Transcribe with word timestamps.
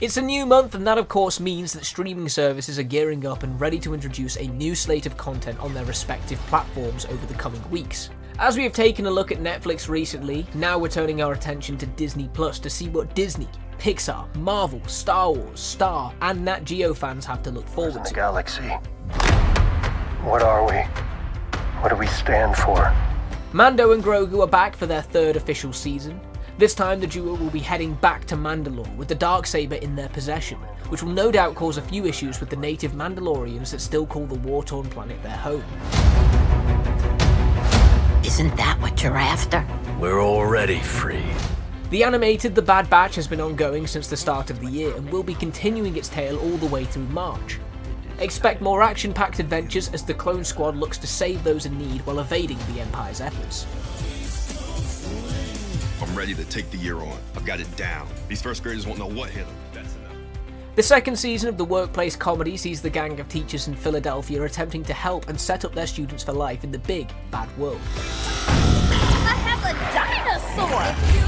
It's 0.00 0.16
a 0.16 0.22
new 0.22 0.46
month, 0.46 0.74
and 0.74 0.86
that 0.86 0.96
of 0.96 1.08
course 1.08 1.40
means 1.40 1.74
that 1.74 1.84
streaming 1.84 2.30
services 2.30 2.78
are 2.78 2.82
gearing 2.82 3.26
up 3.26 3.42
and 3.42 3.60
ready 3.60 3.78
to 3.80 3.92
introduce 3.92 4.36
a 4.38 4.46
new 4.46 4.74
slate 4.74 5.04
of 5.04 5.18
content 5.18 5.60
on 5.60 5.74
their 5.74 5.84
respective 5.84 6.38
platforms 6.46 7.04
over 7.04 7.26
the 7.26 7.34
coming 7.34 7.62
weeks. 7.70 8.08
As 8.38 8.56
we 8.56 8.62
have 8.64 8.72
taken 8.72 9.04
a 9.04 9.10
look 9.10 9.30
at 9.30 9.42
Netflix 9.42 9.90
recently, 9.90 10.46
now 10.54 10.78
we're 10.78 10.88
turning 10.88 11.20
our 11.20 11.34
attention 11.34 11.76
to 11.76 11.84
Disney 11.84 12.30
Plus 12.32 12.58
to 12.60 12.70
see 12.70 12.88
what 12.88 13.14
Disney, 13.14 13.48
Pixar, 13.78 14.34
Marvel, 14.36 14.80
Star 14.86 15.32
Wars, 15.32 15.60
Star, 15.60 16.14
and 16.22 16.46
Nat 16.46 16.64
Geo 16.64 16.94
fans 16.94 17.26
have 17.26 17.42
to 17.42 17.50
look 17.50 17.68
forward 17.68 18.02
the 18.02 18.08
to. 18.08 18.14
galaxy. 18.14 18.62
What 20.22 20.40
are 20.40 20.66
we? 20.66 20.78
What 21.82 21.90
do 21.90 21.96
we 21.96 22.06
stand 22.06 22.56
for? 22.56 22.90
Mando 23.52 23.92
and 23.92 24.02
Grogu 24.02 24.42
are 24.42 24.48
back 24.48 24.76
for 24.76 24.86
their 24.86 25.02
third 25.02 25.36
official 25.36 25.74
season. 25.74 26.18
This 26.60 26.74
time, 26.74 27.00
the 27.00 27.06
duo 27.06 27.36
will 27.36 27.48
be 27.48 27.60
heading 27.60 27.94
back 27.94 28.26
to 28.26 28.36
Mandalore 28.36 28.94
with 28.96 29.08
the 29.08 29.16
Darksaber 29.16 29.80
in 29.80 29.96
their 29.96 30.10
possession, 30.10 30.58
which 30.90 31.02
will 31.02 31.10
no 31.10 31.30
doubt 31.30 31.54
cause 31.54 31.78
a 31.78 31.80
few 31.80 32.04
issues 32.04 32.38
with 32.38 32.50
the 32.50 32.56
native 32.56 32.92
Mandalorians 32.92 33.70
that 33.70 33.80
still 33.80 34.04
call 34.04 34.26
the 34.26 34.34
war 34.40 34.62
torn 34.62 34.86
planet 34.90 35.22
their 35.22 35.38
home. 35.38 35.64
Isn't 38.22 38.54
that 38.58 38.76
what 38.82 39.02
you're 39.02 39.16
after? 39.16 39.66
We're 39.98 40.20
already 40.20 40.80
free. 40.80 41.24
The 41.88 42.04
animated 42.04 42.54
The 42.54 42.60
Bad 42.60 42.90
Batch 42.90 43.14
has 43.14 43.26
been 43.26 43.40
ongoing 43.40 43.86
since 43.86 44.08
the 44.08 44.16
start 44.18 44.50
of 44.50 44.60
the 44.60 44.68
year 44.68 44.94
and 44.94 45.10
will 45.10 45.22
be 45.22 45.36
continuing 45.36 45.96
its 45.96 46.10
tale 46.10 46.38
all 46.40 46.58
the 46.58 46.66
way 46.66 46.84
through 46.84 47.06
March. 47.06 47.58
Expect 48.18 48.60
more 48.60 48.82
action 48.82 49.14
packed 49.14 49.38
adventures 49.38 49.88
as 49.94 50.02
the 50.02 50.12
Clone 50.12 50.44
Squad 50.44 50.76
looks 50.76 50.98
to 50.98 51.06
save 51.06 51.42
those 51.42 51.64
in 51.64 51.78
need 51.78 52.02
while 52.02 52.20
evading 52.20 52.58
the 52.70 52.82
Empire's 52.82 53.22
efforts. 53.22 53.64
I'm 56.02 56.16
ready 56.16 56.34
to 56.34 56.44
take 56.46 56.70
the 56.70 56.78
year 56.78 56.96
on. 56.96 57.18
I've 57.36 57.44
got 57.44 57.60
it 57.60 57.76
down. 57.76 58.08
These 58.28 58.40
first 58.40 58.62
graders 58.62 58.86
won't 58.86 58.98
know 58.98 59.06
what 59.06 59.28
hit 59.28 59.46
them. 59.46 59.56
That's 59.74 59.94
enough. 59.96 60.12
The 60.76 60.82
second 60.82 61.16
season 61.16 61.50
of 61.50 61.58
the 61.58 61.64
workplace 61.64 62.16
comedy 62.16 62.56
sees 62.56 62.80
the 62.80 62.88
gang 62.88 63.20
of 63.20 63.28
teachers 63.28 63.68
in 63.68 63.74
Philadelphia 63.74 64.42
attempting 64.42 64.82
to 64.84 64.94
help 64.94 65.28
and 65.28 65.38
set 65.38 65.64
up 65.64 65.74
their 65.74 65.86
students 65.86 66.24
for 66.24 66.32
life 66.32 66.64
in 66.64 66.70
the 66.70 66.78
big, 66.78 67.12
bad 67.30 67.54
world. 67.58 67.80
I 68.46 69.36
have 69.44 69.62
a 69.64 69.74
dinosaur! 69.92 71.20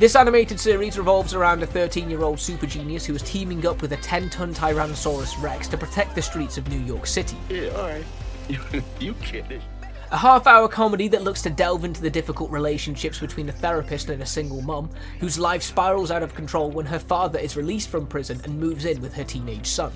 This 0.00 0.16
animated 0.16 0.58
series 0.58 0.98
revolves 0.98 1.32
around 1.32 1.62
a 1.62 1.66
13 1.66 2.10
year 2.10 2.22
old 2.22 2.40
super 2.40 2.66
genius 2.66 3.06
who 3.06 3.14
is 3.14 3.22
teaming 3.22 3.66
up 3.66 3.82
with 3.82 3.92
a 3.92 3.96
10 3.98 4.30
ton 4.30 4.52
Tyrannosaurus 4.52 5.40
Rex 5.40 5.68
to 5.68 5.78
protect 5.78 6.14
the 6.14 6.22
streets 6.22 6.58
of 6.58 6.68
New 6.68 6.80
York 6.80 7.06
City. 7.06 7.36
Yeah, 7.48 7.68
alright. 7.68 8.04
You, 8.48 8.58
you 8.98 9.14
kidding? 9.14 9.62
A 10.12 10.16
half 10.16 10.46
hour 10.46 10.68
comedy 10.68 11.08
that 11.08 11.24
looks 11.24 11.42
to 11.42 11.50
delve 11.50 11.84
into 11.84 12.00
the 12.00 12.08
difficult 12.08 12.48
relationships 12.52 13.18
between 13.18 13.48
a 13.48 13.52
therapist 13.52 14.08
and 14.08 14.22
a 14.22 14.26
single 14.26 14.62
mum, 14.62 14.88
whose 15.18 15.36
life 15.36 15.64
spirals 15.64 16.12
out 16.12 16.22
of 16.22 16.32
control 16.32 16.70
when 16.70 16.86
her 16.86 17.00
father 17.00 17.40
is 17.40 17.56
released 17.56 17.88
from 17.88 18.06
prison 18.06 18.40
and 18.44 18.56
moves 18.60 18.84
in 18.84 19.00
with 19.00 19.12
her 19.14 19.24
teenage 19.24 19.66
son. 19.66 19.90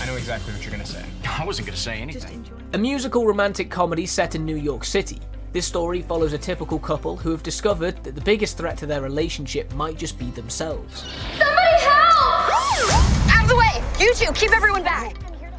I 0.00 0.06
know 0.06 0.16
exactly 0.16 0.52
what 0.52 0.62
you're 0.62 0.72
gonna 0.72 0.84
say. 0.84 1.04
I 1.28 1.44
wasn't 1.44 1.68
gonna 1.68 1.78
say 1.78 1.98
anything. 1.98 2.44
A 2.72 2.78
musical 2.78 3.24
romantic 3.26 3.70
comedy 3.70 4.06
set 4.06 4.34
in 4.34 4.44
New 4.44 4.56
York 4.56 4.82
City. 4.82 5.20
This 5.52 5.66
story 5.66 6.02
follows 6.02 6.32
a 6.32 6.38
typical 6.38 6.78
couple 6.80 7.16
who 7.16 7.30
have 7.30 7.44
discovered 7.44 8.02
that 8.02 8.16
the 8.16 8.20
biggest 8.20 8.58
threat 8.58 8.76
to 8.78 8.86
their 8.86 9.02
relationship 9.02 9.72
might 9.74 9.98
just 9.98 10.18
be 10.18 10.30
themselves. 10.32 11.04
Somebody 11.38 11.78
help! 11.78 13.30
Out 13.32 13.44
of 13.44 13.48
the 13.48 13.56
way! 13.56 13.82
You 14.00 14.12
two, 14.14 14.32
keep 14.32 14.50
everyone 14.50 14.82
back! 14.82 15.14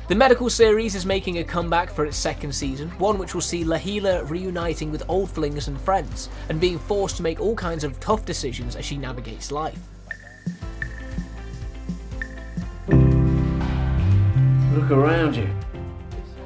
The 0.08 0.16
medical 0.16 0.50
series 0.50 0.96
is 0.96 1.06
making 1.06 1.40
a 1.40 1.44
comeback 1.44 1.90
for 1.90 2.06
its 2.06 2.16
second 2.16 2.56
season, 2.56 2.88
one 2.92 3.18
which 3.18 3.34
will 3.34 3.42
see 3.42 3.66
Lahela 3.66 4.28
reuniting 4.30 4.90
with 4.90 5.04
old 5.10 5.30
flings 5.30 5.68
and 5.68 5.78
friends, 5.82 6.30
and 6.48 6.62
being 6.62 6.80
forced 6.80 7.18
to 7.18 7.24
make 7.24 7.42
all 7.42 7.56
kinds 7.56 7.84
of 7.84 8.00
tough 8.00 8.24
decisions 8.24 8.78
as 8.78 8.86
she 8.86 8.96
navigates 8.96 9.52
life. 9.52 9.78
Look 12.88 13.02
around 14.92 15.36
you. 15.36 15.50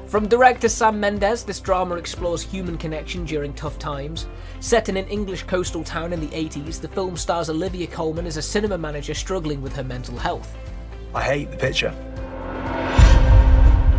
From 0.08 0.26
director 0.26 0.68
Sam 0.68 0.98
Mendes, 0.98 1.44
this 1.44 1.60
drama 1.60 1.94
explores 1.94 2.42
human 2.42 2.76
connection 2.76 3.24
during 3.24 3.54
tough 3.54 3.78
times. 3.78 4.26
Set 4.58 4.88
in 4.88 4.96
an 4.96 5.06
English 5.06 5.44
coastal 5.44 5.84
town 5.84 6.12
in 6.12 6.18
the 6.18 6.34
80s, 6.34 6.80
the 6.80 6.88
film 6.88 7.16
stars 7.16 7.48
Olivia 7.48 7.86
Colman 7.86 8.26
as 8.26 8.38
a 8.38 8.42
cinema 8.42 8.76
manager 8.76 9.14
struggling 9.14 9.62
with 9.62 9.76
her 9.76 9.84
mental 9.84 10.18
health. 10.18 10.52
I 11.14 11.22
hate 11.22 11.52
the 11.52 11.56
picture. 11.56 11.94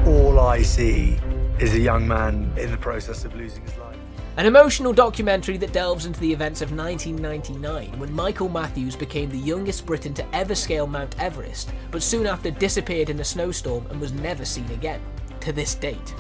All 0.05 0.37
I 0.37 0.61
see 0.63 1.17
is 1.59 1.73
a 1.73 1.79
young 1.79 2.05
man 2.05 2.51
in 2.57 2.71
the 2.71 2.77
process 2.77 3.23
of 3.23 3.33
losing 3.35 3.63
his 3.63 3.77
life. 3.77 3.95
An 4.35 4.45
emotional 4.45 4.91
documentary 4.91 5.55
that 5.55 5.71
delves 5.71 6.05
into 6.05 6.19
the 6.19 6.33
events 6.33 6.61
of 6.61 6.75
1999 6.75 7.97
when 7.97 8.11
Michael 8.11 8.49
Matthews 8.49 8.97
became 8.97 9.29
the 9.29 9.37
youngest 9.37 9.85
Briton 9.85 10.13
to 10.15 10.35
ever 10.35 10.55
scale 10.55 10.87
Mount 10.87 11.17
Everest, 11.19 11.71
but 11.89 12.03
soon 12.03 12.27
after 12.27 12.51
disappeared 12.51 13.11
in 13.11 13.21
a 13.21 13.23
snowstorm 13.23 13.87
and 13.91 14.01
was 14.01 14.11
never 14.11 14.43
seen 14.43 14.69
again, 14.71 14.99
to 15.39 15.53
this 15.53 15.73
date. 15.73 16.13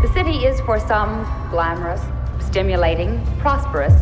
The 0.00 0.10
city 0.14 0.46
is 0.46 0.58
for 0.62 0.80
some 0.80 1.24
glamorous, 1.50 2.00
stimulating, 2.40 3.22
prosperous. 3.40 3.92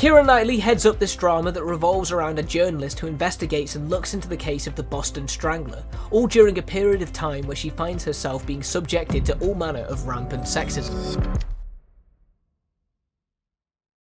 Keira 0.00 0.24
Knightley 0.24 0.56
heads 0.56 0.86
up 0.86 0.98
this 0.98 1.14
drama 1.14 1.52
that 1.52 1.62
revolves 1.62 2.10
around 2.10 2.38
a 2.38 2.42
journalist 2.42 2.98
who 2.98 3.06
investigates 3.06 3.76
and 3.76 3.90
looks 3.90 4.14
into 4.14 4.28
the 4.28 4.34
case 4.34 4.66
of 4.66 4.74
the 4.74 4.82
Boston 4.82 5.28
Strangler, 5.28 5.84
all 6.10 6.26
during 6.26 6.56
a 6.56 6.62
period 6.62 7.02
of 7.02 7.12
time 7.12 7.46
where 7.46 7.54
she 7.54 7.68
finds 7.68 8.02
herself 8.02 8.46
being 8.46 8.62
subjected 8.62 9.26
to 9.26 9.38
all 9.40 9.54
manner 9.54 9.84
of 9.90 10.06
rampant 10.06 10.44
sexism. 10.44 11.49